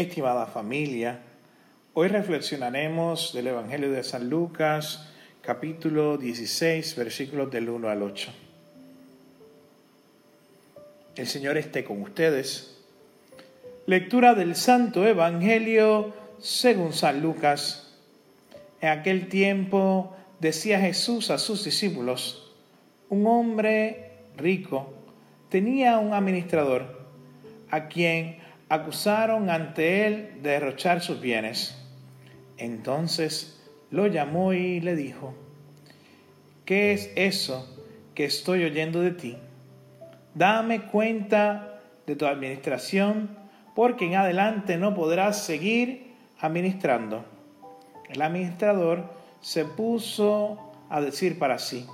[0.00, 1.20] Estimada familia,
[1.92, 5.10] hoy reflexionaremos del Evangelio de San Lucas,
[5.42, 8.32] capítulo 16, versículos del 1 al 8.
[11.16, 12.79] El Señor esté con ustedes.
[13.90, 17.98] Lectura del Santo Evangelio según San Lucas.
[18.80, 22.54] En aquel tiempo decía Jesús a sus discípulos,
[23.08, 24.94] un hombre rico
[25.48, 27.04] tenía un administrador
[27.68, 31.76] a quien acusaron ante él de derrochar sus bienes.
[32.58, 35.34] Entonces lo llamó y le dijo,
[36.64, 37.76] ¿qué es eso
[38.14, 39.36] que estoy oyendo de ti?
[40.36, 43.39] Dame cuenta de tu administración,
[43.74, 47.24] porque en adelante no podrás seguir administrando.
[48.08, 49.04] El administrador
[49.40, 51.86] se puso a decir para sí,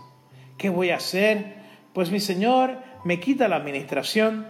[0.56, 1.56] ¿qué voy a hacer?
[1.92, 4.46] Pues mi señor me quita la administración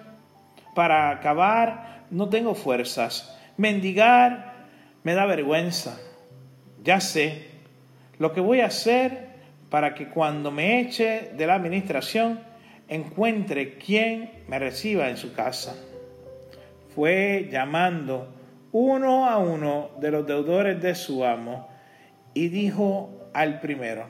[0.75, 3.37] para acabar no tengo fuerzas.
[3.57, 4.67] Mendigar
[5.03, 5.99] me da vergüenza.
[6.83, 7.49] Ya sé
[8.19, 9.27] lo que voy a hacer
[9.71, 12.41] para que cuando me eche de la administración
[12.89, 15.75] encuentre quien me reciba en su casa.
[16.97, 18.27] Fue llamando
[18.73, 21.69] uno a uno de los deudores de su amo
[22.33, 24.07] y dijo al primero,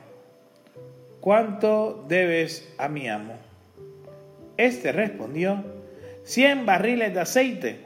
[1.19, 3.33] ¿cuánto debes a mi amo?
[4.55, 5.65] Este respondió,
[6.23, 7.81] cien barriles de aceite.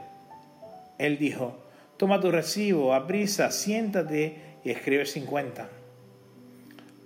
[1.00, 1.58] Él dijo,
[1.98, 5.68] toma tu recibo, aprisa, siéntate y escribe 50.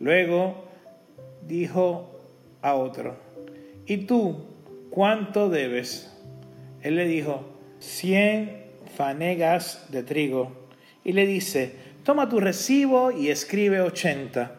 [0.01, 0.65] Luego
[1.47, 2.19] dijo
[2.61, 3.15] a otro,
[3.85, 4.47] ¿y tú
[4.89, 6.11] cuánto debes?
[6.81, 7.54] Él le dijo,
[7.85, 10.69] 100 fanegas de trigo.
[11.03, 14.55] Y le dice, toma tu recibo y escribe 80.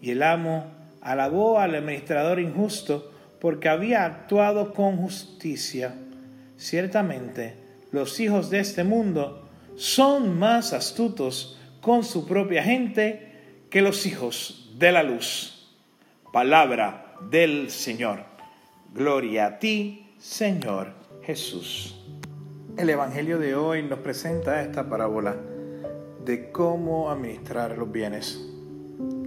[0.00, 0.66] Y el amo
[1.00, 5.94] alabó al administrador injusto porque había actuado con justicia.
[6.56, 7.54] Ciertamente,
[7.90, 14.72] los hijos de este mundo son más astutos con su propia gente que los hijos
[14.78, 15.74] de la luz.
[16.32, 18.24] Palabra del Señor.
[18.94, 22.05] Gloria a ti, Señor Jesús.
[22.76, 25.36] El Evangelio de hoy nos presenta esta parábola
[26.24, 28.38] de cómo administrar los bienes.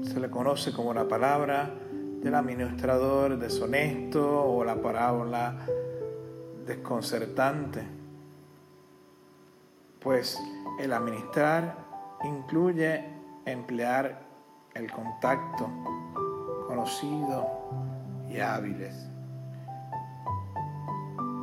[0.03, 1.73] Se le conoce como la palabra
[2.21, 5.65] del administrador deshonesto o la parábola
[6.65, 7.99] desconcertante
[9.99, 10.39] pues
[10.79, 11.75] el administrar
[12.23, 13.03] incluye
[13.45, 14.21] emplear
[14.73, 15.69] el contacto
[16.67, 17.47] conocido
[18.29, 19.09] y hábiles.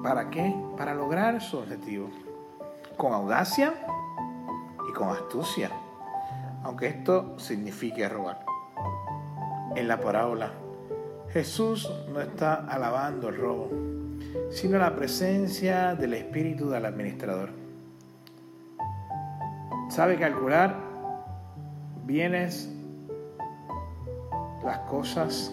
[0.06, 0.54] ¿Para qué?
[0.76, 2.08] Para lograr su objetivo.
[2.96, 3.74] Con audacia
[4.88, 5.68] y con astucia.
[6.62, 8.46] Aunque esto signifique robar.
[9.74, 10.52] En la parábola,
[11.32, 13.68] Jesús no está alabando el robo,
[14.52, 17.50] sino la presencia del espíritu del administrador
[19.88, 20.76] sabe calcular
[22.04, 22.70] bienes,
[24.64, 25.52] las cosas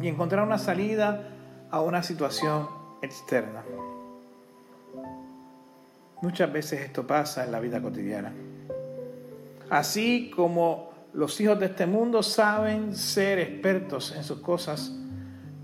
[0.00, 1.28] y encontrar una salida
[1.70, 3.62] a una situación externa.
[6.22, 8.32] Muchas veces esto pasa en la vida cotidiana.
[9.70, 14.92] Así como los hijos de este mundo saben ser expertos en sus cosas,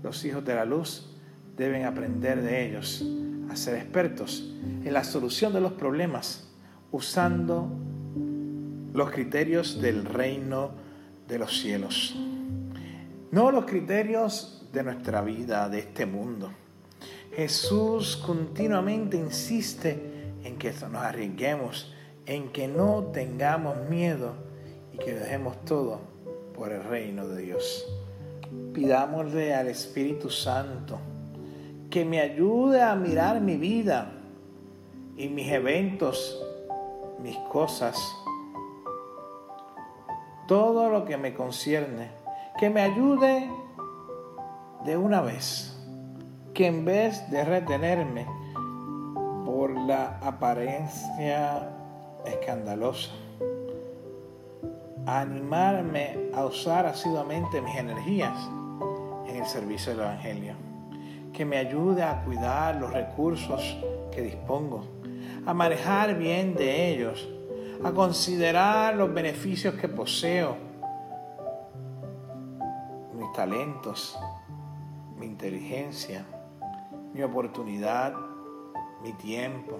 [0.03, 1.09] los hijos de la luz
[1.57, 3.05] deben aprender de ellos
[3.49, 4.53] a ser expertos
[4.83, 6.47] en la solución de los problemas
[6.91, 7.69] usando
[8.93, 10.71] los criterios del reino
[11.27, 12.15] de los cielos.
[13.31, 16.51] No los criterios de nuestra vida, de este mundo.
[17.33, 21.93] Jesús continuamente insiste en que nos arriesguemos,
[22.25, 24.33] en que no tengamos miedo
[24.93, 26.01] y que dejemos todo
[26.53, 27.87] por el reino de Dios.
[28.73, 30.99] Pidámosle al Espíritu Santo
[31.89, 34.11] que me ayude a mirar mi vida
[35.15, 36.41] y mis eventos,
[37.21, 37.97] mis cosas,
[40.47, 42.11] todo lo que me concierne,
[42.59, 43.49] que me ayude
[44.85, 45.70] de una vez,
[46.53, 48.25] que en vez de retenerme
[49.45, 51.69] por la apariencia
[52.25, 53.11] escandalosa,
[55.05, 58.37] animarme a usar asiduamente mis energías
[59.27, 60.53] en el servicio del Evangelio,
[61.33, 63.77] que me ayude a cuidar los recursos
[64.11, 64.85] que dispongo,
[65.45, 67.27] a manejar bien de ellos,
[67.83, 70.55] a considerar los beneficios que poseo,
[73.17, 74.19] mis talentos,
[75.17, 76.25] mi inteligencia,
[77.13, 78.13] mi oportunidad,
[79.03, 79.79] mi tiempo.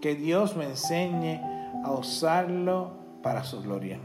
[0.00, 1.40] Que Dios me enseñe
[1.84, 2.92] a usarlo
[3.22, 3.98] para su gloria,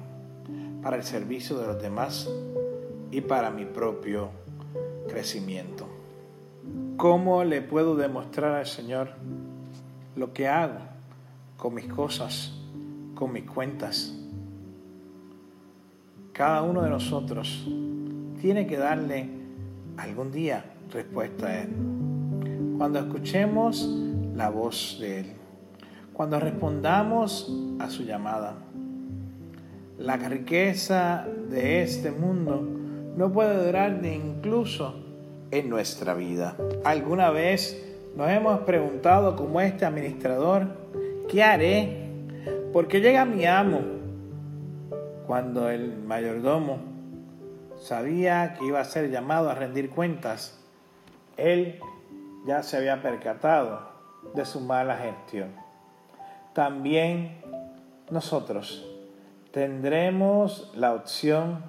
[0.81, 2.29] para el servicio de los demás
[3.11, 4.29] y para mi propio
[5.07, 5.87] crecimiento.
[6.97, 9.09] ¿Cómo le puedo demostrar al Señor
[10.15, 10.79] lo que hago
[11.57, 12.53] con mis cosas,
[13.15, 14.15] con mis cuentas?
[16.31, 17.67] Cada uno de nosotros
[18.39, 19.29] tiene que darle
[19.97, 21.90] algún día respuesta a Él.
[22.81, 23.87] Cuando escuchemos
[24.35, 25.33] la voz de Él,
[26.13, 28.55] cuando respondamos a su llamada.
[29.99, 32.59] La riqueza de este mundo
[33.15, 34.95] no puede durar ni incluso
[35.51, 36.57] en nuestra vida.
[36.83, 40.65] ¿Alguna vez nos hemos preguntado como este administrador,
[41.29, 42.09] ¿qué haré?
[42.73, 43.81] Porque llega mi amo
[45.27, 46.79] cuando el mayordomo
[47.79, 50.59] sabía que iba a ser llamado a rendir cuentas,
[51.37, 51.79] él
[52.45, 53.89] ya se había percatado
[54.33, 55.51] de su mala gestión.
[56.53, 57.41] También
[58.09, 58.87] nosotros
[59.51, 61.63] tendremos la opción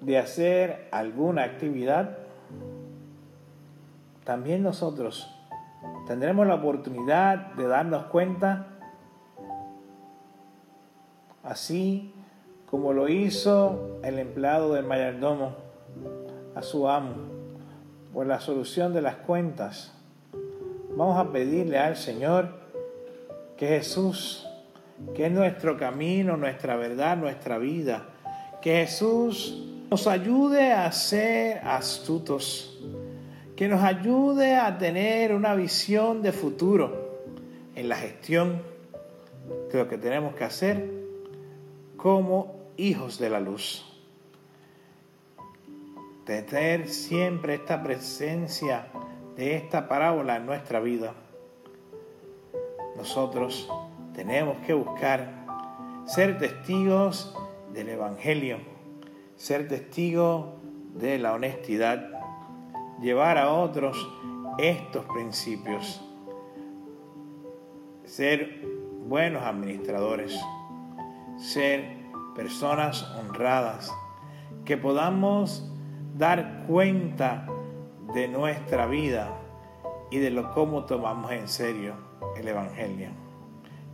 [0.00, 2.18] de hacer alguna actividad.
[4.24, 5.34] También nosotros
[6.06, 8.66] tendremos la oportunidad de darnos cuenta,
[11.42, 12.14] así
[12.70, 15.54] como lo hizo el empleado del mayordomo
[16.54, 17.14] a su amo,
[18.12, 19.92] por la solución de las cuentas.
[20.96, 22.48] Vamos a pedirle al Señor
[23.56, 24.46] que Jesús,
[25.14, 28.08] que es nuestro camino, nuestra verdad, nuestra vida,
[28.60, 32.78] que Jesús nos ayude a ser astutos,
[33.56, 37.20] que nos ayude a tener una visión de futuro
[37.74, 38.62] en la gestión
[39.70, 40.90] de lo que tenemos que hacer
[41.96, 43.91] como hijos de la luz.
[46.24, 48.86] Tener siempre esta presencia
[49.36, 51.14] de esta parábola en nuestra vida.
[52.96, 53.68] Nosotros
[54.14, 55.42] tenemos que buscar
[56.06, 57.34] ser testigos
[57.72, 58.58] del Evangelio,
[59.36, 60.46] ser testigos
[60.94, 62.08] de la honestidad,
[63.00, 63.96] llevar a otros
[64.58, 66.00] estos principios,
[68.04, 68.62] ser
[69.06, 70.38] buenos administradores,
[71.36, 71.96] ser
[72.36, 73.90] personas honradas,
[74.64, 75.71] que podamos
[76.22, 77.48] dar cuenta
[78.14, 79.36] de nuestra vida
[80.08, 81.96] y de lo cómo tomamos en serio
[82.36, 83.08] el Evangelio.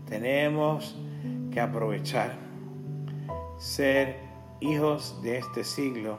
[0.06, 0.94] Tenemos
[1.50, 2.34] que aprovechar
[3.56, 4.20] ser
[4.60, 6.18] hijos de este siglo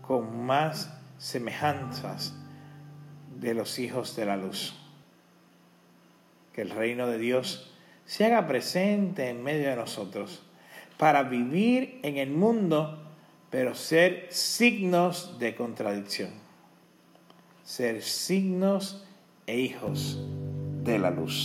[0.00, 2.34] con más semejanzas
[3.38, 4.76] de los hijos de la luz.
[6.52, 7.72] Que el reino de Dios
[8.06, 10.42] se haga presente en medio de nosotros
[10.98, 13.11] para vivir en el mundo,
[13.52, 16.30] pero ser signos de contradicción.
[17.62, 19.04] Ser signos
[19.46, 20.18] e hijos
[20.82, 21.44] de la luz.